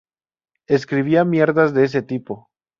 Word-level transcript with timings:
Escribía 0.65 1.23
mierdas 1.25 1.75
de 1.75 1.83
ese 1.85 2.01
tipo 2.01 2.49